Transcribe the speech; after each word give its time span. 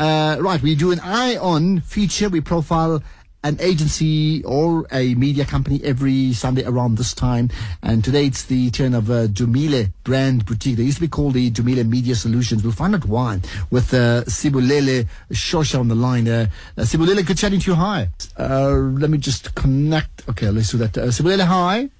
Uh, 0.00 0.38
right, 0.40 0.62
we 0.62 0.74
do 0.74 0.92
an 0.92 1.00
eye 1.00 1.36
on 1.36 1.80
feature. 1.80 2.30
We 2.30 2.40
profile 2.40 3.02
an 3.44 3.58
agency 3.60 4.42
or 4.44 4.86
a 4.90 5.14
media 5.14 5.44
company 5.44 5.78
every 5.84 6.32
Sunday 6.32 6.64
around 6.64 6.96
this 6.96 7.12
time. 7.12 7.50
And 7.82 8.02
today 8.02 8.24
it's 8.24 8.44
the 8.44 8.70
turn 8.70 8.94
of 8.94 9.10
uh, 9.10 9.26
Dumile 9.26 9.92
Brand 10.04 10.46
Boutique. 10.46 10.76
They 10.76 10.84
used 10.84 10.96
to 10.96 11.02
be 11.02 11.08
called 11.08 11.34
the 11.34 11.50
Dumile 11.50 11.86
Media 11.86 12.14
Solutions. 12.14 12.62
We'll 12.62 12.72
find 12.72 12.94
out 12.94 13.04
why 13.04 13.40
with 13.70 13.92
uh, 13.92 14.24
Sibulele 14.24 15.06
Shosha 15.32 15.78
on 15.78 15.88
the 15.88 15.94
line. 15.94 16.26
Uh, 16.26 16.46
uh, 16.78 16.80
Sibulele, 16.80 17.26
good 17.26 17.36
chatting 17.36 17.60
to 17.60 17.70
you. 17.72 17.74
Hi. 17.74 18.08
Uh, 18.38 18.70
let 18.70 19.10
me 19.10 19.18
just 19.18 19.54
connect. 19.54 20.26
Okay, 20.30 20.48
let's 20.48 20.70
do 20.70 20.78
that. 20.78 20.96
Uh, 20.96 21.06
Sibulele, 21.08 21.44
hi. 21.44 21.90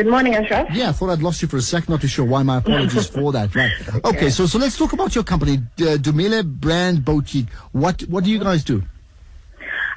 Good 0.00 0.08
morning, 0.08 0.34
Ashraf. 0.34 0.68
Yeah, 0.72 0.88
I 0.88 0.92
thought 0.92 1.10
I'd 1.10 1.20
lost 1.20 1.42
you 1.42 1.48
for 1.48 1.58
a 1.58 1.60
sec. 1.60 1.86
Not 1.86 2.00
too 2.00 2.08
sure 2.08 2.24
why. 2.24 2.42
My 2.42 2.56
apologies 2.56 3.06
for 3.14 3.32
that. 3.32 3.54
Right. 3.54 3.70
Okay, 4.02 4.30
so 4.30 4.46
so 4.46 4.58
let's 4.58 4.78
talk 4.78 4.94
about 4.94 5.14
your 5.14 5.24
company, 5.24 5.56
uh, 5.56 5.98
Dumile 5.98 6.42
Brand 6.42 7.04
Boutique. 7.04 7.50
What 7.72 8.00
what 8.08 8.24
do 8.24 8.30
you 8.30 8.38
guys 8.38 8.64
do? 8.64 8.82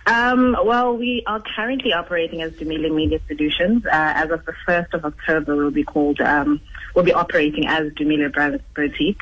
Um, 0.06 0.58
well, 0.66 0.98
we 0.98 1.24
are 1.26 1.42
currently 1.56 1.94
operating 1.94 2.42
as 2.42 2.52
Dumile 2.52 2.94
Media 2.94 3.22
Solutions. 3.30 3.86
Uh, 3.86 3.90
as 3.94 4.30
of 4.30 4.44
the 4.44 4.54
1st 4.68 4.94
of 4.94 5.06
October, 5.06 5.56
we'll 5.56 5.72
be 5.72 5.86
called, 5.86 6.20
um, 6.20 6.60
we'll 6.94 7.06
be 7.06 7.14
operating 7.14 7.66
as 7.66 7.94
Dumile 7.94 8.30
Brand 8.34 8.62
Boutique. 8.76 9.22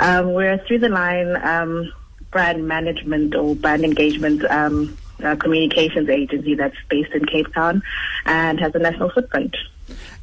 Um, 0.00 0.32
we're 0.32 0.54
a 0.54 0.58
through 0.58 0.80
the 0.80 0.88
line 0.88 1.36
um, 1.36 1.92
brand 2.32 2.66
management 2.66 3.36
or 3.36 3.54
brand 3.54 3.84
engagement 3.84 4.44
um, 4.50 4.98
uh, 5.22 5.36
communications 5.36 6.08
agency 6.08 6.56
that's 6.56 6.76
based 6.90 7.12
in 7.12 7.24
Cape 7.26 7.54
Town 7.54 7.80
and 8.24 8.58
has 8.58 8.74
a 8.74 8.80
national 8.80 9.10
footprint. 9.10 9.54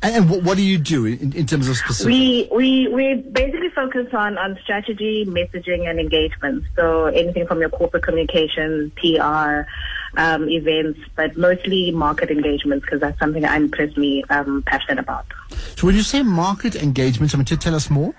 And, 0.01 0.29
and 0.29 0.45
what, 0.45 0.57
do 0.57 0.63
you 0.63 0.77
do 0.77 1.05
in, 1.05 1.33
in 1.33 1.45
terms 1.45 1.69
of 1.69 1.77
specific? 1.77 2.07
We 2.07 2.49
we 2.51 2.87
we 2.89 3.15
basically 3.15 3.69
focus 3.69 4.07
on 4.13 4.37
on 4.37 4.59
strategy, 4.61 5.25
messaging, 5.25 5.89
and 5.89 5.99
engagement. 5.99 6.65
So 6.75 7.05
anything 7.05 7.47
from 7.47 7.61
your 7.61 7.69
corporate 7.69 8.03
communications, 8.03 8.91
PR, 8.97 9.61
um, 10.17 10.49
events, 10.49 10.99
but 11.15 11.37
mostly 11.37 11.91
market 11.91 12.29
engagements 12.29 12.85
because 12.85 12.99
that's 12.99 13.17
something 13.19 13.45
I'm 13.45 13.69
personally 13.69 14.25
um, 14.29 14.63
passionate 14.65 14.99
about. 14.99 15.25
So 15.75 15.87
when 15.87 15.95
you 15.95 16.03
say 16.03 16.23
market 16.23 16.75
engagements, 16.75 17.33
I 17.33 17.37
mean, 17.37 17.45
to 17.45 17.57
tell 17.57 17.75
us 17.75 17.89
more. 17.89 18.13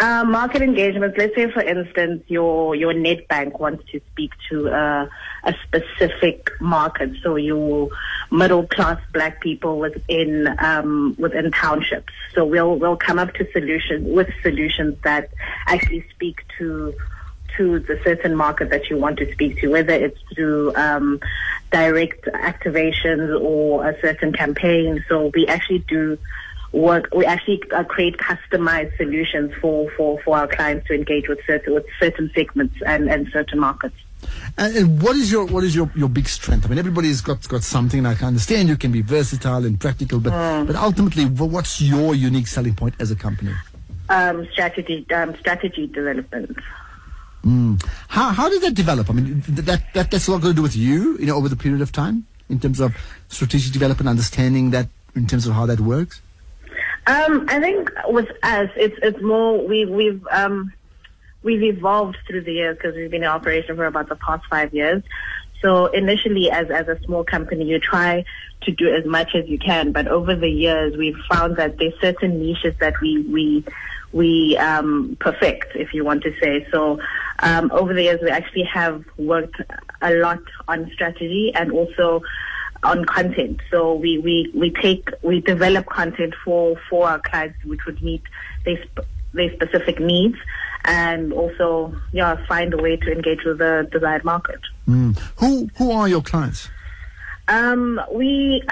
Uh, 0.00 0.24
market 0.24 0.60
engagements. 0.60 1.16
Let's 1.16 1.34
say, 1.36 1.50
for 1.50 1.62
instance, 1.62 2.24
your 2.26 2.74
your 2.74 2.92
Nedbank 2.92 3.60
wants 3.60 3.84
to 3.92 4.00
speak 4.10 4.32
to 4.50 4.66
a, 4.66 5.08
a 5.44 5.54
specific 5.62 6.50
market. 6.60 7.10
So 7.22 7.36
your 7.36 7.90
middle 8.30 8.66
class 8.66 8.98
black 9.12 9.40
people 9.40 9.78
within 9.78 10.54
um, 10.58 11.14
within 11.18 11.52
townships. 11.52 12.12
So 12.34 12.44
we'll 12.44 12.76
we'll 12.76 12.96
come 12.96 13.20
up 13.20 13.34
to 13.34 13.46
solutions 13.52 14.08
with 14.08 14.28
solutions 14.42 14.96
that 15.04 15.30
actually 15.66 16.04
speak 16.10 16.44
to 16.58 16.94
to 17.56 17.78
the 17.78 17.98
certain 18.02 18.34
market 18.34 18.70
that 18.70 18.90
you 18.90 18.98
want 18.98 19.18
to 19.18 19.32
speak 19.32 19.60
to, 19.60 19.68
whether 19.68 19.92
it's 19.92 20.18
through 20.34 20.74
um, 20.74 21.20
direct 21.70 22.24
activations 22.26 23.40
or 23.40 23.88
a 23.88 24.00
certain 24.00 24.32
campaign. 24.32 25.04
So 25.08 25.30
we 25.34 25.46
actually 25.46 25.84
do 25.86 26.18
work. 26.74 27.08
We 27.14 27.24
actually 27.24 27.62
uh, 27.72 27.84
create 27.84 28.16
customized 28.18 28.96
solutions 28.96 29.52
for, 29.60 29.90
for, 29.96 30.20
for 30.22 30.36
our 30.36 30.48
clients 30.48 30.86
to 30.88 30.94
engage 30.94 31.28
with 31.28 31.38
certain 31.46 31.74
with 31.74 31.86
certain 32.00 32.30
segments 32.34 32.74
and, 32.84 33.08
and 33.08 33.28
certain 33.32 33.58
markets. 33.60 33.96
And, 34.58 34.76
and 34.76 35.02
what 35.02 35.16
is 35.16 35.30
your 35.30 35.46
what 35.46 35.64
is 35.64 35.74
your, 35.74 35.90
your 35.94 36.08
big 36.08 36.28
strength? 36.28 36.66
I 36.66 36.68
mean, 36.68 36.78
everybody's 36.78 37.20
got 37.20 37.46
got 37.48 37.62
something. 37.62 38.04
I 38.06 38.14
can 38.14 38.28
understand 38.28 38.68
you 38.68 38.76
can 38.76 38.92
be 38.92 39.02
versatile 39.02 39.64
and 39.64 39.78
practical, 39.78 40.18
but 40.20 40.32
Mm. 40.32 40.66
but 40.66 40.76
ultimately, 40.76 41.24
what's 41.26 41.80
your 41.80 42.14
unique 42.14 42.46
selling 42.46 42.74
point 42.74 42.94
as 42.98 43.10
a 43.10 43.16
company? 43.16 43.52
Um, 44.08 44.46
strategy 44.52 45.06
um, 45.14 45.34
strategy 45.36 45.86
development. 45.86 46.56
How 48.08 48.30
how 48.30 48.48
did 48.48 48.62
that 48.62 48.74
develop? 48.74 49.10
I 49.10 49.12
mean, 49.12 49.42
th- 49.42 49.58
that 49.66 49.92
that 49.94 50.10
that's 50.10 50.28
a 50.28 50.32
lot 50.32 50.42
to 50.42 50.54
do 50.54 50.62
with 50.62 50.76
you, 50.76 51.18
you 51.18 51.26
know, 51.26 51.36
over 51.36 51.48
the 51.48 51.56
period 51.56 51.82
of 51.82 51.92
time 51.92 52.26
in 52.48 52.58
terms 52.58 52.80
of 52.80 52.94
strategic 53.28 53.72
development, 53.72 54.08
understanding 54.08 54.70
that 54.70 54.88
in 55.14 55.26
terms 55.26 55.46
of 55.46 55.52
how 55.54 55.66
that 55.66 55.80
works. 55.80 56.22
Um, 57.06 57.46
I 57.48 57.60
think 57.60 57.90
with 58.08 58.30
us, 58.42 58.70
it's 58.76 58.98
it's 59.02 59.20
more 59.20 59.66
we 59.66 59.84
we've 59.84 60.26
um, 60.30 60.72
we've 61.42 61.62
evolved 61.62 62.16
through 62.26 62.42
the 62.42 62.52
years 62.52 62.76
because 62.76 62.94
we've 62.96 63.10
been 63.10 63.22
in 63.22 63.28
operation 63.28 63.76
for 63.76 63.86
about 63.86 64.08
the 64.08 64.16
past 64.16 64.44
five 64.48 64.72
years. 64.72 65.02
So 65.60 65.86
initially, 65.86 66.50
as 66.50 66.70
as 66.70 66.88
a 66.88 66.98
small 67.04 67.24
company, 67.24 67.66
you 67.66 67.78
try 67.78 68.24
to 68.62 68.72
do 68.72 68.92
as 68.94 69.04
much 69.04 69.34
as 69.34 69.46
you 69.48 69.58
can, 69.58 69.92
but 69.92 70.08
over 70.08 70.34
the 70.34 70.48
years, 70.48 70.96
we've 70.96 71.18
found 71.30 71.56
that 71.56 71.78
there's 71.78 71.98
certain 72.00 72.40
niches 72.40 72.74
that 72.80 72.98
we 73.00 73.22
we 73.22 73.64
we 74.12 74.56
um, 74.56 75.16
perfect, 75.20 75.74
if 75.74 75.92
you 75.92 76.04
want 76.04 76.22
to 76.22 76.32
say. 76.40 76.66
So 76.70 77.00
um, 77.40 77.70
over 77.72 77.92
the 77.92 78.04
years, 78.04 78.20
we 78.22 78.30
actually 78.30 78.64
have 78.64 79.04
worked 79.18 79.60
a 80.00 80.14
lot 80.14 80.40
on 80.68 80.90
strategy 80.92 81.52
and 81.54 81.72
also 81.72 82.22
on 82.84 83.04
content. 83.04 83.60
So 83.70 83.94
we, 83.94 84.18
we, 84.18 84.52
we 84.54 84.70
take, 84.70 85.08
we 85.22 85.40
develop 85.40 85.86
content 85.86 86.34
for, 86.44 86.76
for 86.88 87.08
our 87.08 87.18
clients 87.18 87.62
which 87.64 87.84
would 87.86 88.02
meet 88.02 88.22
their, 88.64 88.82
sp- 88.84 89.08
their 89.32 89.52
specific 89.52 90.00
needs 90.00 90.36
and 90.84 91.32
also, 91.32 91.94
yeah, 92.12 92.36
find 92.46 92.74
a 92.74 92.76
way 92.76 92.96
to 92.96 93.12
engage 93.12 93.44
with 93.44 93.58
the 93.58 93.88
desired 93.90 94.24
market. 94.24 94.60
Mm. 94.88 95.18
Who 95.38 95.70
who 95.76 95.90
are 95.92 96.08
your 96.08 96.22
clients? 96.22 96.68
Um, 97.48 98.00
we 98.12 98.62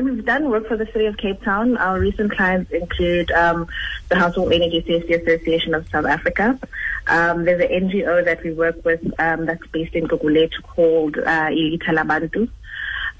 we've 0.00 0.24
done 0.24 0.50
work 0.50 0.66
for 0.66 0.76
the 0.76 0.86
city 0.86 1.06
of 1.06 1.16
Cape 1.16 1.42
Town. 1.42 1.76
Our 1.76 1.98
recent 1.98 2.32
clients 2.36 2.70
include 2.70 3.30
um, 3.30 3.68
the 4.08 4.16
Household 4.16 4.52
Energy 4.52 4.84
Safety 4.86 5.14
Association 5.14 5.74
of 5.74 5.88
South 5.88 6.06
Africa. 6.06 6.58
Um, 7.06 7.44
there's 7.44 7.60
an 7.62 7.88
NGO 7.88 8.24
that 8.24 8.42
we 8.44 8.52
work 8.52 8.84
with 8.84 9.02
um, 9.18 9.46
that's 9.46 9.66
based 9.68 9.94
in 9.94 10.06
Gugulethu 10.06 10.62
called 10.62 11.16
uh, 11.16 11.48
Labantu. 11.50 12.48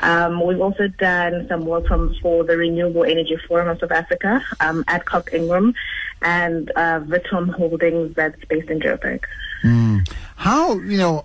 Um, 0.00 0.44
we've 0.44 0.60
also 0.60 0.88
done 0.88 1.46
some 1.48 1.64
work 1.66 1.86
from 1.86 2.14
for 2.22 2.44
the 2.44 2.56
Renewable 2.56 3.04
Energy 3.04 3.36
Forum 3.46 3.68
of 3.68 3.78
South 3.80 3.92
Africa, 3.92 4.42
um, 4.60 4.84
Adcock 4.88 5.32
Ingram, 5.32 5.74
and 6.22 6.70
uh, 6.76 7.00
Vitom 7.00 7.50
Holdings 7.54 8.14
that's 8.16 8.42
based 8.46 8.70
in 8.70 8.80
Joburg. 8.80 9.24
How 10.36 10.74
you 10.78 10.96
know? 10.98 11.24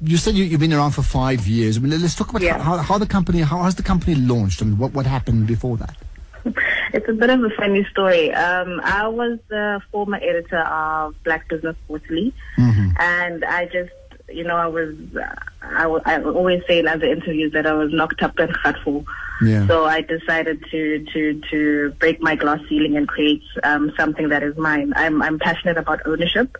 You 0.00 0.16
said 0.18 0.34
you, 0.34 0.44
you've 0.44 0.60
been 0.60 0.72
around 0.72 0.90
for 0.90 1.02
five 1.02 1.46
years. 1.46 1.78
I 1.78 1.80
mean, 1.80 1.90
let's 2.00 2.14
talk 2.14 2.28
about 2.28 2.42
Yeah. 2.42 2.58
how, 2.58 2.76
how 2.78 2.98
the 2.98 3.06
company 3.06 3.40
how 3.40 3.62
has 3.62 3.74
the 3.76 3.82
company 3.82 4.14
launched. 4.16 4.60
I 4.62 4.66
mean, 4.66 4.78
what 4.78 4.92
what 4.92 5.06
happened 5.06 5.46
before 5.46 5.76
that? 5.78 5.96
It's 6.92 7.08
a 7.08 7.12
bit 7.12 7.28
of 7.30 7.42
a 7.42 7.50
funny 7.50 7.84
story. 7.90 8.30
Um, 8.32 8.80
I 8.84 9.08
was 9.08 9.40
the 9.48 9.80
former 9.90 10.18
editor 10.18 10.60
of 10.60 11.20
Black 11.24 11.48
Business 11.48 11.74
Quarterly, 11.88 12.32
and 12.56 13.44
I 13.44 13.64
just, 13.64 13.90
you 14.28 14.44
know, 14.44 14.54
I 14.54 14.68
was, 14.68 14.94
uh, 15.16 15.34
I, 15.76 15.84
I 16.04 16.22
always 16.22 16.62
say 16.66 16.78
in 16.78 16.88
other 16.88 17.06
interviews 17.06 17.52
that 17.52 17.66
I 17.66 17.72
was 17.72 17.92
knocked 17.92 18.22
up 18.22 18.38
and 18.38 18.52
cut 18.62 18.76
for. 18.84 19.04
Yeah. 19.42 19.66
So 19.66 19.84
I 19.84 20.00
decided 20.00 20.64
to 20.70 21.04
to 21.12 21.40
to 21.50 21.90
break 21.98 22.20
my 22.20 22.36
glass 22.36 22.60
ceiling 22.68 22.96
and 22.96 23.08
create 23.08 23.42
um, 23.62 23.92
something 23.96 24.28
that 24.28 24.42
is 24.42 24.56
mine. 24.56 24.92
I'm 24.96 25.22
I'm 25.22 25.38
passionate 25.38 25.76
about 25.76 26.06
ownership. 26.06 26.56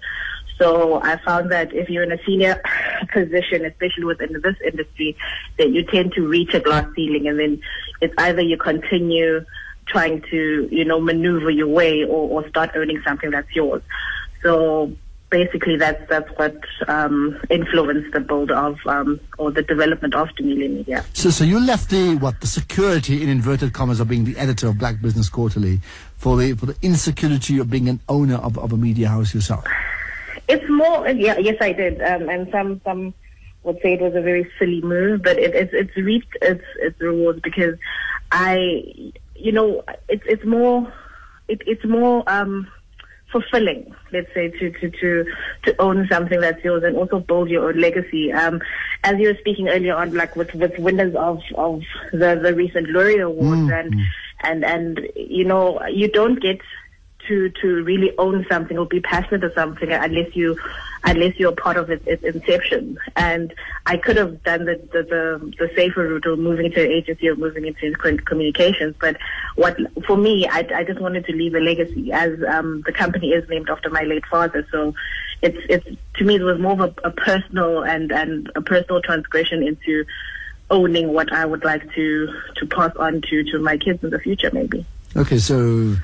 So 0.59 1.03
I 1.03 1.19
found 1.25 1.50
that 1.50 1.72
if 1.75 1.88
you're 1.88 2.04
in 2.04 2.12
a 2.12 2.25
senior 2.25 2.60
position, 3.12 3.65
especially 3.65 4.04
within 4.04 4.41
this 4.42 4.56
industry, 4.65 5.16
that 5.59 5.71
you 5.71 5.84
tend 5.84 6.12
to 6.12 6.26
reach 6.26 6.54
a 6.54 6.60
glass 6.60 6.86
ceiling, 6.94 7.26
and 7.26 7.38
then 7.38 7.60
it's 8.00 8.15
either 8.19 8.41
you 8.41 8.56
continue 8.56 9.44
trying 9.86 10.22
to, 10.31 10.69
you 10.71 10.84
know, 10.84 11.00
maneuver 11.00 11.50
your 11.50 11.69
way 11.69 12.04
or, 12.04 12.42
or 12.42 12.48
start 12.48 12.71
owning 12.75 13.03
something 13.04 13.31
that's 13.31 13.54
yours. 13.54 13.82
So 14.42 14.92
basically, 15.34 15.77
that's 15.77 16.03
that's 16.09 16.31
what 16.39 16.56
um, 16.87 17.37
influenced 17.50 18.12
the 18.12 18.21
build 18.21 18.53
of 18.53 18.78
um, 18.87 19.19
or 19.37 19.50
the 19.50 19.62
development 19.62 20.15
of 20.15 20.28
Dumile 20.39 20.71
Media. 20.71 21.05
So 21.12 21.31
so 21.31 21.43
you 21.43 21.59
left 21.59 21.91
the 21.91 22.15
what 22.17 22.41
the 22.41 22.47
security 22.47 23.21
in 23.22 23.28
inverted 23.28 23.72
commas 23.72 23.99
of 23.99 24.06
being 24.06 24.25
the 24.25 24.37
editor 24.39 24.69
of 24.69 24.78
Black 24.78 25.03
Business 25.03 25.28
Quarterly 25.28 25.81
for 26.17 26.37
the 26.37 26.55
for 26.55 26.67
the 26.67 26.77
insecurity 26.83 27.59
of 27.59 27.69
being 27.69 27.89
an 27.89 27.99
owner 28.09 28.37
of, 28.37 28.56
of 28.59 28.72
a 28.72 28.77
media 28.77 29.09
house 29.09 29.34
yourself. 29.34 29.65
It's 30.47 30.69
more, 30.69 31.09
yeah, 31.09 31.39
yes, 31.39 31.56
I 31.61 31.72
did, 31.72 32.01
um, 32.01 32.28
and 32.28 32.49
some 32.53 32.80
some 32.84 33.15
would 33.65 33.78
say 33.83 33.95
it 33.95 34.01
was 34.01 34.15
a 34.15 34.22
very 34.22 34.48
silly 34.59 34.83
move, 34.83 35.22
but 35.25 35.37
it, 35.37 35.53
it's 35.54 35.72
it's 35.72 35.97
reaped 35.97 36.37
its 36.42 36.65
its 36.78 37.01
rewards 37.01 37.41
because 37.41 37.75
I, 38.30 38.57
you 39.34 39.53
know, 39.53 39.83
it's 40.09 40.22
it's 40.27 40.45
more, 40.45 40.92
it, 41.48 41.63
it's 41.66 41.84
more 41.84 42.22
um, 42.28 42.69
fulfilling, 43.34 43.92
let's 44.13 44.33
say, 44.33 44.48
to 44.48 44.71
to 44.71 44.91
to 44.91 45.25
to 45.65 45.81
own 45.81 46.07
something 46.09 46.41
that's 46.41 46.63
yours 46.63 46.84
and 46.84 46.97
also 46.97 47.19
build 47.19 47.51
your 47.51 47.69
own 47.69 47.81
legacy. 47.81 48.33
Um, 48.33 48.63
as 49.03 49.19
you 49.19 49.28
were 49.28 49.39
speaking 49.41 49.69
earlier 49.69 49.97
on, 49.97 50.15
like 50.15 50.36
with 50.36 50.54
with 50.54 50.78
winners 50.78 51.15
of 51.16 51.42
of 51.57 51.83
the 52.13 52.39
the 52.41 52.54
recent 52.54 52.86
Loerie 52.89 53.19
Awards 53.21 53.71
and 53.72 54.01
and 54.45 54.65
and 54.65 55.01
you 55.16 55.45
know, 55.45 55.84
you 55.86 56.09
don't 56.09 56.41
get 56.41 56.60
to 57.28 57.50
to 57.50 57.82
really 57.84 58.16
own 58.18 58.47
something 58.50 58.78
or 58.78 58.86
be 58.86 59.00
passionate 59.00 59.44
of 59.44 59.53
something 59.54 59.91
unless 59.91 60.34
you 60.34 60.59
unless 61.04 61.38
you're 61.38 61.53
part 61.53 61.76
of 61.76 61.91
its, 61.91 62.06
its 62.06 62.22
inception. 62.22 62.98
And 63.16 63.54
I 63.86 63.97
could 63.97 64.16
have 64.16 64.42
done 64.42 64.65
the 64.65 64.76
the, 64.92 65.03
the, 65.03 65.54
the 65.59 65.71
safer 65.74 66.09
route 66.09 66.26
of 66.26 66.38
moving 66.38 66.71
to 66.72 66.84
an 66.84 66.91
agency 66.91 67.28
or 67.28 67.36
moving 67.36 67.66
into 67.66 67.92
communications. 67.94 68.94
But 69.00 69.16
what 69.56 69.76
for 70.06 70.16
me, 70.16 70.47
I, 70.48 70.66
I 70.74 70.84
just 70.84 71.00
wanted 71.00 71.24
to 71.26 71.32
leave 71.32 71.54
a 71.54 71.60
legacy 71.60 72.12
as 72.12 72.42
um, 72.44 72.82
the 72.86 72.92
company 72.92 73.30
is 73.30 73.48
named 73.48 73.68
after 73.68 73.91
my 73.91 74.03
late 74.03 74.27
father. 74.27 74.66
So 74.70 74.94
it's 75.42 75.59
it's 75.68 75.98
to 76.15 76.24
me 76.24 76.36
it 76.36 76.42
was 76.42 76.59
more 76.59 76.72
of 76.72 76.80
a, 76.80 77.09
a 77.09 77.10
personal 77.10 77.84
and 77.84 78.10
and 78.12 78.50
a 78.54 78.62
personal 78.62 79.03
transgression 79.03 79.62
into 79.62 80.04
owning 80.70 81.12
what 81.12 81.32
I 81.32 81.44
would 81.44 81.65
like 81.65 81.92
to 81.94 82.34
to 82.56 82.66
pass 82.66 82.94
on 82.97 83.20
to 83.22 83.44
to 83.44 83.59
my 83.59 83.77
kids 83.77 84.03
in 84.03 84.10
the 84.10 84.18
future, 84.18 84.50
maybe. 84.53 84.86
Okay, 85.16 85.38
so 85.38 85.94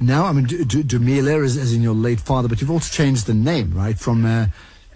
now 0.00 0.24
I 0.26 0.32
mean 0.32 0.44
D- 0.44 0.64
D- 0.64 0.82
Dumile 0.82 1.44
is 1.44 1.56
as 1.56 1.72
in 1.72 1.82
your 1.82 1.94
late 1.94 2.20
father, 2.20 2.48
but 2.48 2.60
you've 2.60 2.70
also 2.70 2.92
changed 2.92 3.26
the 3.26 3.34
name, 3.34 3.72
right, 3.74 3.98
from 3.98 4.24
uh, 4.24 4.46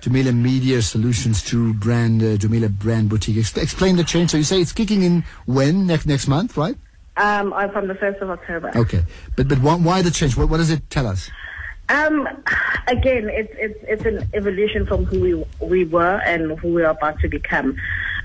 Dumile 0.00 0.34
Media 0.34 0.82
Solutions 0.82 1.42
to 1.44 1.74
brand 1.74 2.22
uh, 2.22 2.36
Dumile 2.36 2.70
Brand 2.70 3.08
Boutique. 3.08 3.38
Ex- 3.38 3.56
explain 3.56 3.96
the 3.96 4.04
change. 4.04 4.30
So 4.30 4.36
you 4.36 4.44
say 4.44 4.60
it's 4.60 4.72
kicking 4.72 5.02
in 5.02 5.24
when 5.46 5.86
next 5.86 6.06
next 6.06 6.28
month, 6.28 6.56
right? 6.56 6.76
Um, 7.16 7.52
I'm 7.52 7.70
from 7.70 7.86
the 7.86 7.94
first 7.94 8.20
of 8.20 8.30
October. 8.30 8.72
Okay, 8.74 9.02
but 9.36 9.48
but 9.48 9.58
why, 9.60 9.76
why 9.76 10.02
the 10.02 10.10
change? 10.10 10.36
What, 10.36 10.48
what 10.48 10.56
does 10.56 10.70
it 10.70 10.90
tell 10.90 11.06
us? 11.06 11.30
Um, 11.88 12.26
again, 12.88 13.28
it's 13.28 13.52
it's 13.56 13.78
it's 13.82 14.04
an 14.04 14.28
evolution 14.34 14.86
from 14.86 15.04
who 15.04 15.20
we 15.20 15.44
we 15.66 15.84
were 15.84 16.20
and 16.24 16.58
who 16.58 16.74
we 16.74 16.82
are 16.82 16.90
about 16.90 17.20
to 17.20 17.28
become. 17.28 17.76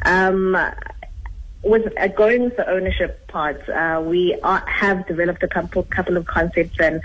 Um, 0.06 0.58
with 1.62 1.92
uh, 1.98 2.08
going 2.08 2.44
with 2.44 2.58
the 2.58 2.70
ownership 2.70 3.28
part, 3.28 3.68
uh, 3.70 4.02
we 4.04 4.40
are, 4.44 4.64
have 4.68 5.06
developed 5.08 5.44
a 5.44 5.48
couple 5.48 5.84
couple 5.84 6.18
of 6.18 6.26
concepts 6.26 6.80
and 6.80 7.02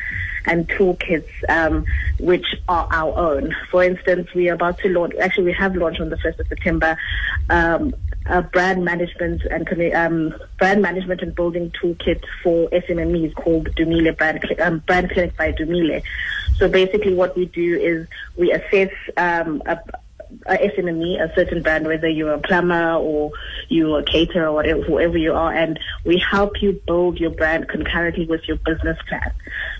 and 0.47 0.69
toolkits 0.69 1.29
um, 1.49 1.87
which 2.21 2.55
are 2.69 2.87
our 2.93 3.17
own. 3.17 3.55
For 3.71 3.83
instance, 3.83 4.33
we 4.35 4.51
are 4.51 4.55
about 4.55 4.79
to 4.81 4.89
launch. 4.89 5.15
Actually, 5.21 5.45
we 5.45 5.53
have 5.55 5.75
launched 5.75 6.01
on 6.01 6.11
the 6.11 6.19
first 6.19 6.39
of 6.39 6.47
September. 6.47 6.97
Um, 7.51 7.95
a 8.27 8.41
brand 8.41 8.85
management 8.85 9.43
and 9.51 9.95
um, 9.95 10.35
brand 10.59 10.81
management 10.81 11.21
and 11.21 11.35
building 11.35 11.71
toolkit 11.73 12.25
for 12.43 12.71
SMMEs 12.71 13.35
called 13.35 13.69
Dumile 13.77 14.17
Brand 14.17 14.41
Cli- 14.41 14.59
um, 14.61 14.79
Brand 14.87 15.11
Clinic 15.11 15.37
by 15.37 15.53
Dumile. 15.53 16.03
So 16.57 16.69
basically, 16.69 17.12
what 17.12 17.37
we 17.37 17.47
do 17.47 17.79
is 17.79 18.07
we 18.37 18.50
assess 18.53 18.93
um, 19.17 19.62
a, 19.67 19.79
a 20.47 20.56
SMME, 20.56 21.21
a 21.21 21.35
certain 21.35 21.62
brand, 21.62 21.87
whether 21.87 22.09
you're 22.09 22.35
a 22.35 22.38
plumber 22.38 22.94
or 22.94 23.32
you're 23.69 24.00
a 24.00 24.05
caterer 24.05 24.49
or 24.49 24.53
whatever, 24.53 24.82
whoever 24.82 25.17
you 25.19 25.32
are, 25.32 25.53
and 25.53 25.79
we 26.05 26.19
help 26.19 26.61
you 26.62 26.81
build 26.87 27.19
your 27.19 27.31
brand 27.31 27.69
concurrently 27.69 28.26
with 28.26 28.47
your 28.47 28.56
business 28.59 28.99
plan. 29.09 29.32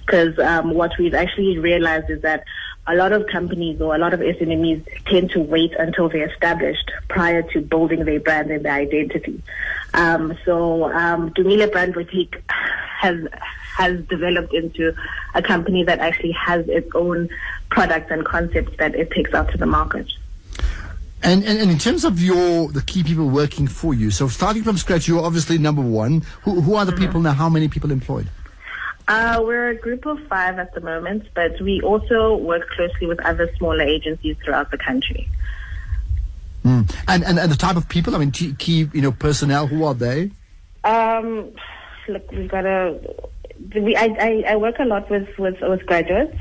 Because 0.05 0.39
um, 0.39 0.75
what 0.75 0.93
we've 0.99 1.15
actually 1.15 1.59
realized 1.59 2.11
is 2.11 2.23
that 2.23 2.45
a 2.87 2.95
lot 2.95 3.13
of 3.13 3.27
companies 3.27 3.81
or 3.81 3.95
a 3.95 3.99
lot 3.99 4.13
of 4.13 4.21
SMEs 4.21 4.87
tend 5.07 5.31
to 5.31 5.41
wait 5.41 5.73
until 5.79 6.09
they're 6.09 6.29
established 6.29 6.91
prior 7.09 7.43
to 7.43 7.61
building 7.61 8.05
their 8.05 8.21
brand 8.21 8.51
and 8.51 8.65
their 8.65 8.75
identity. 8.75 9.43
Um, 9.95 10.37
so 10.45 10.93
um, 10.93 11.31
Dumile 11.31 11.71
Brand 11.73 11.95
Boutique 11.95 12.43
has 12.49 13.27
has 13.77 14.01
developed 14.05 14.55
into 14.55 14.95
a 15.35 15.43
company 15.43 15.83
that 15.83 15.99
actually 15.99 16.33
has 16.33 16.69
its 16.69 16.89
own 16.95 17.29
products 17.71 18.11
and 18.11 18.25
concepts 18.25 18.77
that 18.79 18.95
it 18.95 19.11
takes 19.11 19.35
out 19.35 19.51
to 19.51 19.59
the 19.59 19.67
market. 19.67 20.07
And, 21.25 21.43
and 21.45 21.59
and 21.59 21.71
in 21.71 21.79
terms 21.79 22.05
of 22.05 22.21
your 22.21 22.69
the 22.69 22.83
key 22.83 23.03
people 23.03 23.29
working 23.29 23.67
for 23.67 23.95
you, 23.95 24.11
so 24.11 24.29
starting 24.29 24.63
from 24.63 24.77
scratch, 24.77 25.09
you're 25.09 25.25
obviously 25.25 25.57
number 25.57 25.81
one. 25.81 26.23
Who 26.43 26.61
who 26.61 26.75
are 26.75 26.85
the 26.85 26.93
people 26.93 27.21
now? 27.21 27.33
How 27.33 27.49
many 27.49 27.69
people 27.69 27.91
employed? 27.91 28.29
Uh, 29.09 29.41
we're 29.43 29.71
a 29.71 29.75
group 29.75 30.07
of 30.07 30.19
five 30.29 30.59
at 30.59 30.75
the 30.75 30.81
moment, 30.81 31.27
but 31.35 31.61
we 31.61 31.81
also 31.83 32.37
work 32.37 32.69
closely 32.71 33.07
with 33.07 33.21
other 33.21 33.51
smaller 33.57 33.83
agencies 33.83 34.37
throughout 34.45 34.71
the 34.71 34.79
country. 34.79 35.29
Mm. 36.65 36.95
And, 37.09 37.25
and 37.25 37.39
and 37.39 37.53
the 37.53 37.57
type 37.57 37.77
of 37.77 37.89
people, 37.89 38.15
I 38.15 38.19
mean, 38.19 38.31
key, 38.31 38.55
key 38.55 38.89
you 38.93 39.03
know 39.03 39.13
personnel. 39.13 39.67
Who 39.67 39.85
are 39.85 39.95
they? 39.95 40.31
Um, 40.85 41.51
look, 42.09 42.31
we've 42.33 42.51
got 42.51 42.65
a. 42.65 42.99
We, 43.75 43.95
I, 43.97 44.05
I, 44.21 44.45
I 44.49 44.57
work 44.57 44.79
a 44.79 44.85
lot 44.85 45.09
with, 45.11 45.29
with, 45.39 45.61
with 45.61 45.87
graduates, 45.87 46.37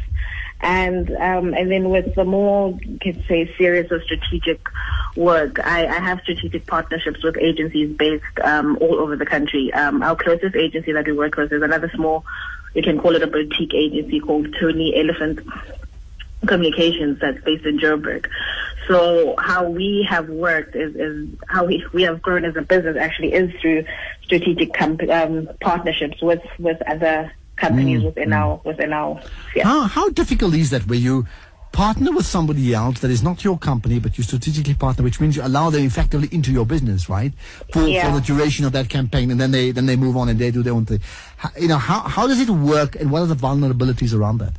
and 0.64 1.12
um, 1.18 1.54
and 1.54 1.70
then 1.70 1.90
with 1.90 2.16
the 2.16 2.24
more, 2.24 2.80
you 2.82 2.98
could 3.00 3.24
say, 3.28 3.54
serious 3.58 3.92
or 3.92 4.02
strategic 4.02 4.66
work, 5.16 5.60
I, 5.60 5.86
I 5.86 6.00
have 6.00 6.22
strategic 6.22 6.66
partnerships 6.66 7.22
with 7.22 7.38
agencies 7.38 7.96
based 7.98 8.24
um, 8.42 8.78
all 8.80 8.96
over 8.96 9.18
the 9.18 9.26
country. 9.26 9.74
Um, 9.74 10.02
our 10.02 10.16
closest 10.16 10.56
agency 10.56 10.94
that 10.94 11.06
we 11.06 11.12
work 11.12 11.36
with 11.36 11.52
is 11.52 11.62
another 11.62 11.92
small, 11.94 12.26
you 12.74 12.82
can 12.82 12.98
call 12.98 13.14
it 13.14 13.22
a 13.22 13.28
boutique 13.28 13.74
agency 13.74 14.22
called 14.22 14.56
Tony 14.60 14.98
Elephant 14.98 15.42
Communications 16.48 17.20
that's 17.20 17.44
based 17.44 17.66
in 17.66 17.78
Joburg. 17.78 18.28
So 18.88 19.36
how 19.38 19.70
we 19.70 20.08
have 20.10 20.30
worked 20.30 20.76
is, 20.78 20.96
is 20.96 21.30
how 21.48 21.66
we, 21.66 21.86
we 21.94 22.04
have 22.04 22.22
grown 22.22 22.46
as 22.46 22.56
a 22.56 22.62
business 22.62 22.98
actually 22.98 23.34
is 23.34 23.54
through 23.62 23.86
strategic 24.24 24.82
um, 24.82 25.50
partnerships 25.60 26.22
with, 26.22 26.42
with 26.58 26.82
other 26.88 27.34
companies 27.68 28.02
Mm, 28.02 28.06
within 28.10 28.34
our 28.42 28.52
within 28.70 28.92
our 29.00 29.12
sphere. 29.50 29.64
How 29.72 29.80
how 29.98 30.06
difficult 30.22 30.54
is 30.64 30.70
that 30.76 30.84
where 30.92 31.04
you 31.08 31.26
partner 31.84 32.12
with 32.18 32.26
somebody 32.32 32.66
else 32.80 33.00
that 33.04 33.10
is 33.10 33.22
not 33.28 33.44
your 33.44 33.58
company, 33.58 33.98
but 34.00 34.12
you 34.18 34.24
strategically 34.24 34.76
partner, 34.76 35.04
which 35.04 35.20
means 35.22 35.36
you 35.38 35.44
allow 35.52 35.70
them 35.76 35.84
effectively 35.92 36.30
into 36.32 36.52
your 36.58 36.66
business, 36.74 37.10
right? 37.10 37.34
For 37.74 37.84
Yeah. 37.88 38.04
for 38.04 38.12
the 38.20 38.22
duration 38.32 38.64
of 38.68 38.74
that 38.78 38.90
campaign, 38.98 39.32
and 39.32 39.40
then 39.42 39.52
they 39.58 39.66
then 39.78 39.88
they 39.92 39.96
move 40.06 40.16
on 40.24 40.30
and 40.30 40.38
they 40.44 40.52
do 40.58 40.62
their 40.68 40.74
own 40.80 40.86
thing. 40.86 41.02
How, 41.38 41.50
you 41.64 41.68
know 41.72 41.82
how 41.90 42.00
how 42.18 42.28
does 42.34 42.40
it 42.46 42.50
work, 42.50 42.92
and 43.00 43.10
what 43.16 43.22
are 43.24 43.32
the 43.36 43.42
vulnerabilities 43.48 44.14
around 44.20 44.38
that? 44.46 44.54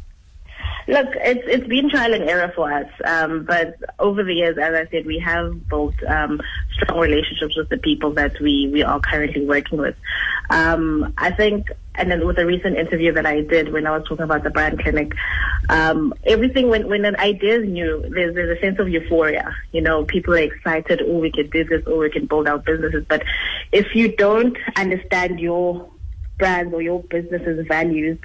Look, 0.87 1.09
it's 1.15 1.43
it's 1.47 1.67
been 1.67 1.89
trial 1.89 2.13
and 2.13 2.25
error 2.25 2.53
for 2.55 2.71
us, 2.71 2.91
um, 3.07 3.45
but 3.45 3.77
over 3.99 4.23
the 4.23 4.35
years, 4.35 4.59
as 4.59 4.75
I 4.75 4.87
said, 4.91 5.07
we 5.07 5.19
have 5.19 5.67
built 5.69 5.95
um, 6.07 6.43
strong 6.75 6.99
relationships 6.99 7.57
with 7.57 7.71
the 7.71 7.79
people 7.79 8.13
that 8.15 8.39
we 8.39 8.69
we 8.71 8.83
are 8.83 9.01
currently 9.01 9.47
working 9.47 9.79
with. 9.79 9.97
Um, 10.51 11.15
I 11.17 11.31
think, 11.31 11.73
and 11.95 12.11
then 12.11 12.27
with 12.27 12.37
the 12.37 12.45
recent 12.45 12.77
interview 12.77 13.13
that 13.13 13.25
I 13.25 13.41
did 13.41 13.73
when 13.73 13.87
I 13.87 13.97
was 13.97 14.07
talking 14.07 14.25
about 14.25 14.45
the 14.45 14.51
brand 14.51 14.79
clinic, 14.79 15.13
um, 15.71 16.13
everything 16.25 16.69
when 16.69 16.87
when 16.87 17.07
an 17.07 17.17
idea 17.17 17.61
is 17.61 17.67
new, 17.67 18.05
there's 18.11 18.35
there's 18.35 18.59
a 18.59 18.61
sense 18.61 18.79
of 18.79 18.91
euphoria. 18.91 19.57
You 19.73 19.81
know, 19.81 20.05
people 20.05 20.35
are 20.35 20.39
excited. 20.39 21.01
Oh, 21.07 21.19
we 21.19 21.31
can 21.31 21.49
do 21.49 21.65
this. 21.65 21.83
Oh, 21.87 22.01
we 22.01 22.11
can 22.11 22.27
build 22.27 22.47
our 22.47 22.59
businesses. 22.59 23.07
But 23.09 23.25
if 23.73 23.95
you 23.95 24.15
don't 24.15 24.59
understand 24.77 25.41
your 25.41 25.89
brand 26.37 26.75
or 26.75 26.83
your 26.83 27.03
business's 27.05 27.67
values 27.67 28.19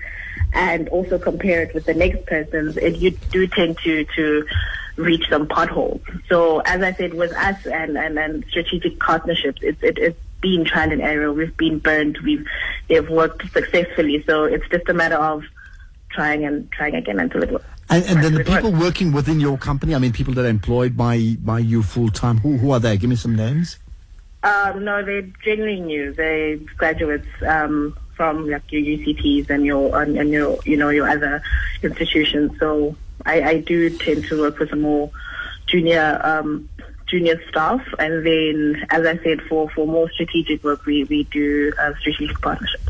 and 0.54 0.90
also 0.90 1.20
compare 1.20 1.62
it 1.62 1.74
with 1.74 1.86
the 1.86 1.94
next 1.94 2.26
person's, 2.26 2.78
it, 2.78 2.96
you 2.98 3.12
do 3.12 3.48
tend 3.48 3.78
to, 3.80 4.06
to 4.16 4.46
reach 4.96 5.30
some 5.30 5.48
potholes. 5.48 6.02
So 6.28 6.60
as 6.66 6.82
I 6.82 6.94
said, 6.94 7.14
with 7.14 7.32
us 7.34 7.66
and, 7.66 7.98
and, 7.98 8.18
and 8.18 8.46
strategic 8.50 9.00
partnerships, 9.00 9.62
it's, 9.62 9.82
it, 9.84 9.98
it's 9.98 10.20
been 10.42 10.66
trial 10.66 10.92
and 10.92 11.02
error. 11.02 11.32
We've 11.32 11.56
been 11.56 11.80
burned. 11.80 12.18
We've, 12.24 12.46
they've 12.88 13.10
worked 13.10 13.50
successfully. 13.52 14.24
So 14.26 14.46
it's 14.46 14.68
just 14.70 14.88
a 14.90 14.94
matter 14.94 15.18
of 15.18 15.44
trying 16.10 16.46
and 16.46 16.72
trying 16.72 16.96
again 16.96 17.20
until 17.20 17.44
it 17.44 17.52
works. 17.52 17.66
And, 17.92 18.06
and 18.06 18.24
then 18.24 18.34
the 18.36 18.42
It 18.42 18.50
works. 18.50 18.62
people 18.64 18.80
working 18.80 19.12
within 19.12 19.40
your 19.40 19.58
company, 19.58 19.96
I 19.96 20.00
mean, 20.00 20.14
people 20.14 20.34
that 20.36 20.46
are 20.46 20.50
employed 20.50 20.96
by 20.96 21.38
by 21.40 21.60
you 21.60 21.82
full 21.82 22.10
time. 22.10 22.38
Who 22.38 22.58
who 22.58 22.72
are 22.72 22.80
they? 22.80 22.98
Give 22.98 23.10
me 23.10 23.16
some 23.16 23.36
names. 23.36 23.78
Um, 24.44 24.86
no, 24.86 25.04
they're 25.04 25.24
genuinely 25.44 25.82
new. 25.82 26.14
They're 26.14 26.58
graduates 26.78 27.28
um, 27.46 27.98
from 28.20 28.50
like 28.50 28.70
your 28.70 28.82
UCTs 28.82 29.50
and 29.50 29.66
your 29.66 29.98
and, 30.02 30.18
and 30.18 30.30
your 30.30 30.60
you 30.66 30.76
know 30.76 30.90
your 30.90 31.08
other 31.08 31.42
institutions. 31.82 32.52
So 32.60 32.98
I, 33.26 33.42
I 33.42 33.58
do 33.60 33.90
tend 33.98 34.26
to 34.26 34.42
work 34.42 34.60
with 34.60 34.74
a 34.74 34.76
more 34.76 35.10
junior 35.68 36.20
um, 36.22 36.68
junior 37.08 37.42
staff, 37.48 37.82
and 37.98 38.26
then 38.26 38.86
as 38.90 39.06
I 39.06 39.24
said, 39.24 39.42
for, 39.44 39.70
for 39.70 39.88
more 39.88 40.12
strategic 40.12 40.66
work, 40.66 40.86
we 40.86 41.06
we 41.06 41.24
do 41.32 41.72
uh, 41.80 41.94
strategic 42.02 42.42
partnerships. 42.42 42.84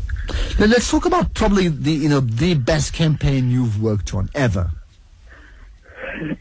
Now 0.58 0.66
let's 0.66 0.90
talk 0.90 1.06
about 1.06 1.32
probably 1.34 1.68
the 1.68 1.92
you 1.92 2.08
know 2.08 2.18
the 2.18 2.54
best 2.54 2.92
campaign 2.92 3.52
you've 3.52 3.80
worked 3.80 4.12
on 4.12 4.30
ever. 4.34 4.72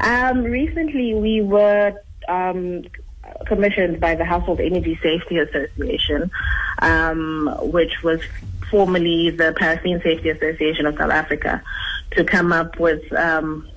Um, 0.00 0.44
recently, 0.44 1.12
we 1.12 1.40
were 1.42 1.92
um, 2.28 2.84
commissioned 3.46 3.98
by 3.98 4.14
the 4.14 4.24
Household 4.24 4.60
Energy 4.60 4.96
Safety 5.02 5.38
Association, 5.38 6.30
um, 6.80 7.54
which 7.60 8.02
was 8.02 8.20
formerly 8.70 9.30
the 9.30 9.54
Paraffin 9.56 10.00
Safety 10.02 10.30
Association 10.30 10.86
of 10.86 10.96
South 10.96 11.10
Africa, 11.10 11.62
to 12.12 12.24
come 12.24 12.52
up 12.52 12.78
with 12.78 13.12
um, 13.12 13.68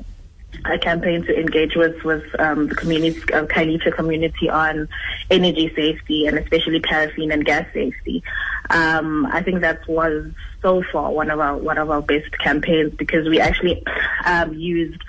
a 0.65 0.77
campaign 0.77 1.23
to 1.23 1.39
engage 1.39 1.75
with 1.75 2.03
with 2.03 2.23
um, 2.39 2.67
the 2.67 2.75
community, 2.75 3.21
uh, 3.33 3.45
community 3.91 4.49
on 4.49 4.87
energy 5.29 5.71
safety 5.75 6.27
and 6.27 6.37
especially 6.37 6.79
paraffin 6.79 7.31
and 7.31 7.45
gas 7.45 7.65
safety. 7.73 8.23
Um, 8.69 9.25
I 9.27 9.41
think 9.41 9.61
that 9.61 9.87
was 9.87 10.31
so 10.61 10.83
far 10.91 11.11
one 11.11 11.29
of 11.29 11.39
our 11.39 11.57
one 11.57 11.77
of 11.77 11.89
our 11.89 12.01
best 12.01 12.37
campaigns 12.37 12.93
because 12.95 13.27
we 13.27 13.39
actually 13.39 13.83
um, 14.25 14.53
used 14.53 15.01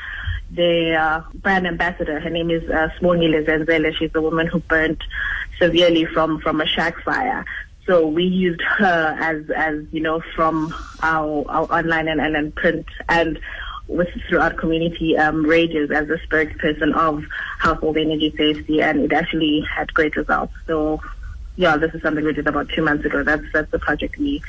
the 0.51 0.95
uh, 0.95 1.23
brand 1.35 1.67
ambassador. 1.67 2.21
Her 2.21 2.31
name 2.31 2.51
is 2.51 2.69
uh, 2.69 2.89
Smongile 3.01 3.45
Zenzele. 3.45 3.95
She's 3.97 4.13
the 4.13 4.23
woman 4.23 4.47
who 4.47 4.61
burnt 4.61 5.03
severely 5.59 6.05
from 6.05 6.41
from 6.41 6.61
a 6.61 6.67
shack 6.67 6.99
fire. 7.03 7.45
So 7.87 8.07
we 8.07 8.25
used 8.25 8.63
her 8.79 9.17
as 9.21 9.51
as 9.51 9.85
you 9.91 10.01
know 10.01 10.23
from 10.37 10.73
our, 11.03 11.45
our 11.49 11.73
online 11.73 12.09
and, 12.09 12.21
and, 12.21 12.37
and 12.37 12.55
print 12.55 12.87
and 13.09 13.41
with 13.89 14.09
throughout 14.29 14.57
community 14.57 15.17
um, 15.17 15.45
radios 15.45 15.91
as 15.91 16.09
a 16.09 16.17
spokesperson 16.27 16.95
of 16.95 17.25
household 17.59 17.97
energy 17.97 18.33
safety, 18.37 18.81
and 18.81 19.01
it 19.01 19.13
actually 19.13 19.63
had 19.63 19.93
great 19.93 20.17
results. 20.17 20.55
So, 20.67 21.01
yeah, 21.57 21.77
this 21.77 21.95
is 21.95 22.03
something 22.03 22.25
we 22.25 22.33
did 22.33 22.47
about 22.47 22.69
two 22.71 22.83
months 22.83 23.05
ago. 23.05 23.23
That's 23.23 23.45
that's 23.53 23.71
the 23.71 23.79
project 23.79 24.17
we 24.17 24.43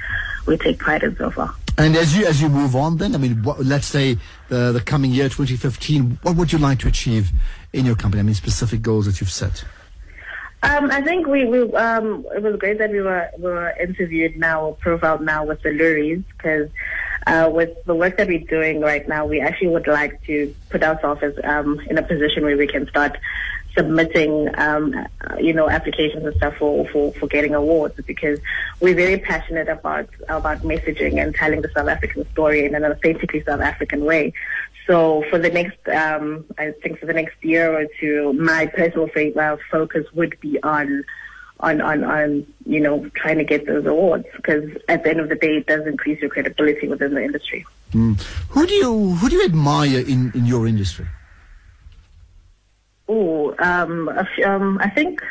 we 0.45 0.57
take 0.57 0.79
pride 0.79 1.03
in 1.03 1.15
so 1.17 1.31
far. 1.31 1.53
And 1.77 1.95
as 1.95 2.15
you 2.15 2.25
as 2.25 2.41
you 2.41 2.49
move 2.49 2.75
on, 2.75 2.97
then 2.97 3.15
I 3.15 3.17
mean, 3.17 3.43
what, 3.43 3.65
let's 3.65 3.87
say 3.87 4.17
the 4.49 4.71
the 4.71 4.81
coming 4.81 5.11
year, 5.11 5.27
2015, 5.27 6.19
what 6.21 6.35
would 6.35 6.53
you 6.53 6.59
like 6.59 6.79
to 6.79 6.87
achieve 6.87 7.31
in 7.73 7.85
your 7.85 7.95
company? 7.95 8.19
I 8.19 8.23
mean, 8.23 8.35
specific 8.35 8.81
goals 8.81 9.07
that 9.07 9.19
you've 9.19 9.31
set. 9.31 9.65
Um, 10.63 10.91
I 10.91 11.01
think 11.01 11.27
we, 11.27 11.43
we 11.46 11.74
um, 11.74 12.25
it 12.34 12.41
was 12.41 12.55
great 12.55 12.77
that 12.77 12.89
we 12.89 13.01
were 13.01 13.29
we 13.38 13.43
were 13.43 13.72
interviewed 13.72 14.38
now, 14.38 14.77
profiled 14.79 15.22
now 15.22 15.43
with 15.43 15.62
the 15.62 15.70
Loeries 15.70 16.24
because 16.38 16.70
uh, 17.27 17.50
with 17.53 17.72
the 17.86 17.93
work 17.93 18.15
that 18.17 18.27
we're 18.29 18.39
doing 18.39 18.79
right 18.79 19.05
now, 19.08 19.25
we 19.25 19.41
actually 19.41 19.67
would 19.67 19.88
like 19.88 20.24
to 20.24 20.55
put 20.70 20.82
ourselves 20.82 21.22
as, 21.22 21.34
um, 21.43 21.82
in 21.89 21.98
a 21.98 22.03
position 22.03 22.43
where 22.43 22.55
we 22.55 22.67
can 22.67 22.88
start 22.88 23.17
submitting, 23.75 24.50
um, 24.58 24.93
you 25.39 25.53
know, 25.53 25.70
applications 25.70 26.24
and 26.24 26.36
stuff 26.36 26.55
for, 26.58 26.88
for, 26.89 27.12
for 27.13 27.27
getting 27.27 27.55
awards 27.55 27.96
because 28.05 28.39
we're 28.79 28.96
very 28.96 29.17
passionate 29.17 29.67
about 29.67 30.08
about 30.29 30.62
messaging 30.62 31.22
and 31.22 31.36
telling 31.36 31.62
the 31.62 31.70
South 31.75 31.89
African 31.89 32.29
story 32.32 32.65
in 32.65 32.75
an 32.75 32.86
authentically 32.86 33.43
South 33.43 33.62
African 33.62 34.05
way. 34.05 34.32
So 34.85 35.23
for 35.29 35.39
the 35.39 35.49
next, 35.49 35.87
um, 35.87 36.45
I 36.57 36.71
think 36.81 36.99
for 36.99 37.05
the 37.05 37.13
next 37.13 37.43
year 37.43 37.73
or 37.79 37.87
two, 37.99 38.33
my 38.33 38.65
personal 38.65 39.09
focus 39.71 40.05
would 40.13 40.39
be 40.41 40.61
on 40.63 41.03
on, 41.59 41.79
on, 41.79 42.03
on, 42.03 42.45
you 42.65 42.79
know, 42.81 43.09
trying 43.15 43.37
to 43.37 43.45
get 43.45 43.65
those 43.65 43.85
awards 43.85 44.25
because 44.35 44.69
at 44.89 45.03
the 45.05 45.11
end 45.11 45.21
of 45.21 45.29
the 45.29 45.35
day, 45.35 45.57
it 45.57 45.65
does 45.65 45.87
increase 45.87 46.19
your 46.19 46.29
credibility 46.29 46.89
within 46.89 47.13
the 47.13 47.23
industry. 47.23 47.65
Mm. 47.91 48.21
Who 48.49 48.67
do 48.67 48.73
you 48.73 49.11
who 49.11 49.29
do 49.29 49.35
you 49.37 49.45
admire 49.45 49.99
in, 49.99 50.31
in 50.35 50.45
your 50.45 50.67
industry? 50.67 51.07
Oh, 53.07 53.55
um, 53.59 54.09
um, 54.45 54.77
I 54.81 54.89
think 54.89 55.21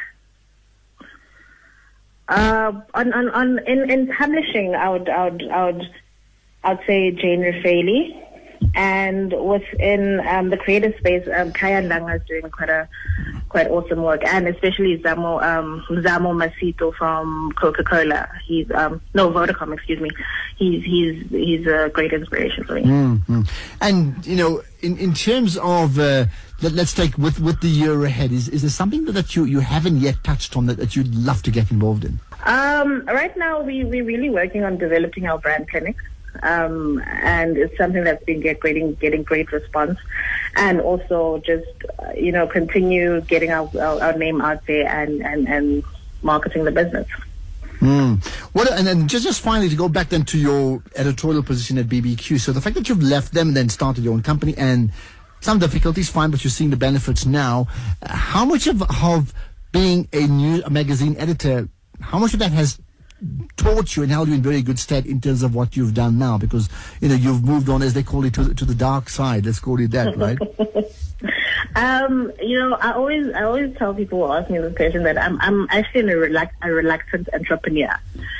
uh, 2.28 2.72
on, 2.94 3.12
on, 3.12 3.28
on 3.30 3.58
in, 3.66 3.90
in 3.90 4.06
publishing, 4.06 4.74
I 4.74 4.88
would, 4.88 5.08
I 5.08 5.28
would, 5.28 5.42
I 5.50 5.64
would, 5.66 5.90
I 6.64 6.74
would 6.74 6.86
say 6.86 7.10
Jane 7.10 7.40
Raphaely. 7.40 8.18
And 8.74 9.32
within 9.32 10.20
um, 10.26 10.50
the 10.50 10.56
creative 10.56 10.96
space, 10.98 11.26
um, 11.34 11.52
Kaya 11.52 11.82
Langa 11.82 12.16
is 12.16 12.26
doing 12.26 12.50
quite 12.50 12.68
a 12.70 12.88
quite 13.48 13.68
awesome 13.68 14.02
work, 14.02 14.22
and 14.24 14.48
especially 14.48 14.98
Zamo 14.98 15.42
um, 15.42 15.84
Zamo 15.90 16.32
Masito 16.32 16.94
from 16.94 17.52
Coca 17.52 17.84
Cola. 17.84 18.28
He's 18.46 18.70
um, 18.72 19.00
no 19.14 19.30
Vodacom, 19.30 19.74
excuse 19.74 20.00
me. 20.00 20.10
He's 20.56 20.84
he's 20.84 21.28
he's 21.30 21.66
a 21.66 21.90
great 21.92 22.12
inspiration 22.12 22.64
for 22.64 22.74
me. 22.74 22.82
Mm-hmm. 22.82 23.42
And 23.80 24.26
you 24.26 24.36
know, 24.36 24.62
in 24.80 24.96
in 24.98 25.12
terms 25.12 25.56
of 25.58 25.98
uh, 25.98 26.26
let, 26.62 26.78
us 26.78 26.94
take 26.94 27.18
with 27.18 27.40
with 27.40 27.60
the 27.60 27.68
year 27.68 28.04
ahead, 28.04 28.32
is 28.32 28.48
is 28.48 28.62
there 28.62 28.70
something 28.70 29.04
that 29.06 29.36
you 29.36 29.44
you 29.44 29.60
haven't 29.60 29.98
yet 29.98 30.22
touched 30.24 30.56
on 30.56 30.66
that, 30.66 30.78
that 30.78 30.96
you'd 30.96 31.14
love 31.14 31.42
to 31.42 31.50
get 31.50 31.70
involved 31.70 32.04
in? 32.04 32.20
Um, 32.44 33.04
right 33.06 33.36
now, 33.36 33.62
we 33.62 33.84
we're 33.84 34.04
really 34.04 34.30
working 34.30 34.64
on 34.64 34.78
developing 34.78 35.26
our 35.26 35.38
brand 35.38 35.68
clinics 35.68 36.02
um, 36.42 37.02
and 37.06 37.56
it's 37.56 37.76
something 37.76 38.04
that's 38.04 38.24
been 38.24 38.40
get, 38.40 38.60
getting 38.60 38.94
getting 38.94 39.22
great 39.22 39.52
response, 39.52 39.98
and 40.56 40.80
also 40.80 41.42
just 41.44 41.66
you 42.16 42.32
know 42.32 42.46
continue 42.46 43.20
getting 43.22 43.50
our, 43.50 43.70
our, 43.78 44.02
our 44.02 44.12
name 44.18 44.40
out 44.40 44.64
there 44.66 44.88
and, 44.88 45.22
and, 45.22 45.48
and 45.48 45.84
marketing 46.22 46.64
the 46.64 46.70
business. 46.70 47.08
Mm. 47.80 48.24
What 48.52 48.70
and 48.72 48.86
then 48.86 49.08
just 49.08 49.24
just 49.24 49.40
finally 49.40 49.68
to 49.68 49.76
go 49.76 49.88
back 49.88 50.08
then 50.08 50.24
to 50.26 50.38
your 50.38 50.82
editorial 50.94 51.42
position 51.42 51.78
at 51.78 51.86
BBQ. 51.86 52.38
So 52.40 52.52
the 52.52 52.60
fact 52.60 52.76
that 52.76 52.88
you've 52.88 53.02
left 53.02 53.34
them 53.34 53.48
and 53.48 53.56
then 53.56 53.68
started 53.68 54.04
your 54.04 54.14
own 54.14 54.22
company 54.22 54.54
and 54.56 54.92
some 55.40 55.58
difficulties, 55.58 56.08
fine, 56.08 56.30
but 56.30 56.44
you're 56.44 56.52
seeing 56.52 56.70
the 56.70 56.76
benefits 56.76 57.26
now. 57.26 57.66
How 58.04 58.44
much 58.44 58.68
of 58.68 58.82
of 59.02 59.34
being 59.72 60.08
a 60.12 60.26
new 60.26 60.62
a 60.64 60.70
magazine 60.70 61.16
editor, 61.18 61.68
how 62.00 62.18
much 62.18 62.34
of 62.34 62.38
that 62.38 62.52
has 62.52 62.78
taught 63.56 63.96
you 63.96 64.02
and 64.02 64.10
held 64.10 64.28
you 64.28 64.34
in 64.34 64.42
very 64.42 64.62
good 64.62 64.78
stead 64.78 65.06
in 65.06 65.20
terms 65.20 65.42
of 65.42 65.54
what 65.54 65.76
you've 65.76 65.94
done 65.94 66.18
now 66.18 66.38
because 66.38 66.68
you 67.00 67.08
know 67.08 67.14
you've 67.14 67.44
moved 67.44 67.68
on 67.68 67.82
as 67.82 67.94
they 67.94 68.02
call 68.02 68.24
it 68.24 68.34
to, 68.34 68.54
to 68.54 68.64
the 68.64 68.74
dark 68.74 69.08
side. 69.08 69.46
Let's 69.46 69.60
call 69.60 69.80
it 69.80 69.90
that 69.92 70.16
right 70.16 70.38
um, 71.76 72.32
you 72.40 72.58
know 72.58 72.76
i 72.76 72.92
always 72.92 73.32
i 73.34 73.42
always 73.42 73.76
tell 73.76 73.94
people 73.94 74.26
who 74.26 74.32
ask 74.32 74.50
me 74.50 74.58
this 74.58 74.74
question 74.76 75.02
that 75.02 75.18
i'm 75.18 75.40
i'm 75.40 75.66
actually 75.70 76.12
a, 76.12 76.16
relax, 76.16 76.54
a 76.62 76.70
reluctant 76.70 77.28
entrepreneur 77.32 77.94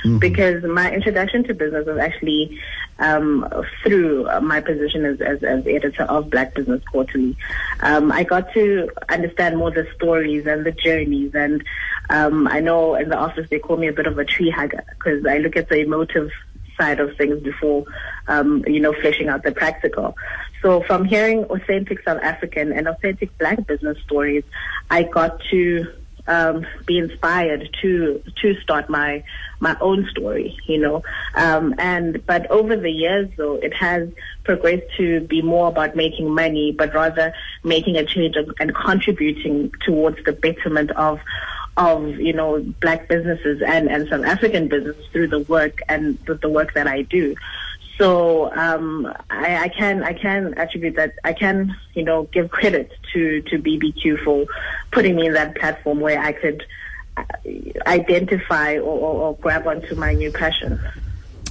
mm-hmm. 0.05 0.19
because 0.19 0.62
my 0.64 0.93
introduction 0.93 1.45
to 1.45 1.55
business 1.55 1.87
was 1.87 1.99
actually 1.99 2.59
um, 2.99 3.49
through 3.83 4.29
my 4.43 4.61
position 4.61 5.05
as, 5.05 5.21
as, 5.21 5.43
as, 5.43 5.67
editor 5.67 6.05
of 6.05 6.31
Black 6.31 6.55
Business 6.55 6.83
Quarterly. 6.85 7.37
Um, 7.81 8.12
I 8.12 8.23
got 8.23 8.52
to 8.52 8.88
understand 9.09 9.57
more 9.57 9.73
the 9.73 9.88
stories 9.97 10.47
and 10.47 10.64
the 10.64 10.71
journeys 10.71 11.35
and 11.35 11.64
um, 12.11 12.47
I 12.47 12.61
know 12.61 12.95
in 12.95 13.09
the 13.09 13.17
office 13.17 13.49
they 13.50 13.59
call 13.59 13.76
me 13.76 13.88
a 13.88 13.93
bit 13.93 14.07
of 14.07 14.19
a 14.19 14.25
tree 14.25 14.50
hugger 14.50 14.85
because 14.91 15.26
I 15.26 15.38
look 15.38 15.57
at 15.57 15.69
the 15.69 15.79
emotive 15.79 16.31
side 16.79 17.00
of 17.00 17.17
things 17.17 17.43
before, 17.43 17.85
um, 18.29 18.64
you 18.67 18.81
know, 18.81 18.93
fleshing 18.93 19.29
out 19.29 19.43
the 19.43 19.52
practical. 19.52 20.17
So 20.62 20.83
from 20.83 21.04
hearing 21.04 21.45
authentic 21.45 22.02
South 22.04 22.23
African 22.23 22.73
and 22.73 22.87
authentic 22.87 23.37
Black 23.38 23.66
business 23.66 23.99
stories, 24.04 24.45
I 24.90 25.02
got 25.02 25.40
to 25.50 25.92
um, 26.28 26.64
be 26.87 26.99
inspired 26.99 27.69
to 27.83 28.23
to 28.40 28.54
start 28.61 28.88
my 28.88 29.25
my 29.59 29.76
own 29.81 30.09
story, 30.11 30.57
you 30.66 30.78
know. 30.78 31.02
Um, 31.35 31.75
and 31.78 32.25
but 32.26 32.49
over 32.50 32.76
the 32.76 32.90
years, 32.90 33.28
though, 33.37 33.54
it 33.54 33.75
has 33.75 34.09
progressed 34.45 34.87
to 34.99 35.21
be 35.21 35.42
more 35.42 35.69
about 35.69 35.97
making 35.97 36.33
money, 36.33 36.73
but 36.73 36.95
rather 36.95 37.35
making 37.64 37.97
a 37.97 38.04
change 38.04 38.37
and 38.61 38.75
contributing 38.75 39.73
towards 39.85 40.23
the 40.25 40.33
betterment 40.33 40.92
of 40.92 41.21
of 41.76 42.07
you 42.21 42.33
know 42.33 42.61
black 42.81 43.09
businesses 43.09 43.62
and 43.66 43.88
and 43.88 44.09
South 44.09 44.25
African 44.25 44.69
businesses 44.69 45.04
through 45.12 45.28
the 45.28 45.40
work 45.40 45.81
and 45.88 46.19
the, 46.26 46.35
the 46.35 46.49
work 46.49 46.75
that 46.75 46.87
I 46.87 47.02
do. 47.02 47.35
So 47.99 48.53
um, 48.55 49.13
I, 49.31 49.65
I, 49.65 49.69
can 49.69 50.03
I 50.03 50.13
can 50.15 50.55
attribute 50.55 50.97
that 50.97 51.15
I 51.25 51.33
can 51.33 51.77
you 51.95 52.03
know 52.03 52.25
give 52.33 52.51
credit 52.51 52.91
to 53.13 53.43
to 53.43 53.59
BBQ 53.59 54.25
for 54.25 54.47
putting 54.91 55.17
me 55.17 55.27
in 55.27 55.35
that 55.35 55.57
platform 55.57 56.01
where 56.01 56.19
I 56.19 56.33
could 56.33 56.65
uh, 57.17 57.25
identify 57.87 58.75
or, 58.77 58.81
or, 58.81 59.15
or 59.23 59.37
grab 59.37 59.67
onto 59.67 59.95
my 59.95 60.15
new 60.15 60.33
passion. 60.33 60.81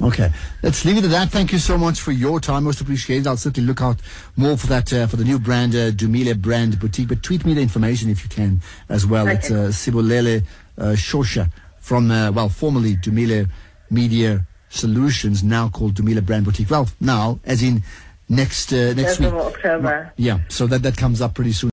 Okay, 0.01 0.31
let's 0.63 0.83
leave 0.83 0.97
it 0.97 1.03
at 1.03 1.11
that. 1.11 1.29
Thank 1.29 1.51
you 1.51 1.59
so 1.59 1.77
much 1.77 2.01
for 2.01 2.11
your 2.11 2.39
time. 2.39 2.63
Most 2.63 2.81
appreciated. 2.81 3.27
I'll 3.27 3.37
certainly 3.37 3.67
look 3.67 3.81
out 3.81 3.99
more 4.35 4.57
for 4.57 4.65
that 4.67 4.91
uh, 4.91 5.05
for 5.05 5.15
the 5.15 5.23
new 5.23 5.37
brand, 5.37 5.75
uh, 5.75 5.91
Dumile 5.91 6.35
Brand 6.41 6.79
Boutique. 6.79 7.09
But 7.09 7.21
tweet 7.21 7.45
me 7.45 7.53
the 7.53 7.61
information 7.61 8.09
if 8.09 8.23
you 8.23 8.29
can 8.29 8.61
as 8.89 9.05
well. 9.05 9.27
Okay. 9.27 9.37
It's 9.37 9.51
uh, 9.51 9.69
Sibulele 9.69 10.43
uh, 10.77 10.83
Shosha 10.93 11.51
from 11.79 12.09
uh, 12.09 12.31
well, 12.31 12.49
formerly 12.49 12.95
Dumile 12.95 13.47
Media 13.91 14.47
Solutions, 14.71 15.43
now 15.43 15.69
called 15.69 15.93
Dumile 15.93 16.25
Brand 16.25 16.45
Boutique. 16.45 16.69
Well, 16.69 16.89
now 16.99 17.39
as 17.45 17.61
in 17.61 17.83
next 18.27 18.73
uh, 18.73 18.93
next 18.93 19.19
week. 19.19 19.31
October. 19.31 20.13
Yeah, 20.17 20.39
so 20.47 20.65
that 20.67 20.81
that 20.83 20.97
comes 20.97 21.21
up 21.21 21.35
pretty 21.35 21.51
soon. 21.51 21.69